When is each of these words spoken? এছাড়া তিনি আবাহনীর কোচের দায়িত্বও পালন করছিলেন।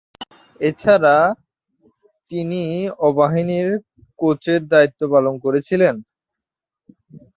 এছাড়া 0.61 1.15
তিনি 2.29 2.61
আবাহনীর 3.07 3.69
কোচের 4.19 4.61
দায়িত্বও 4.71 5.11
পালন 5.13 5.35
করছিলেন। 5.43 5.95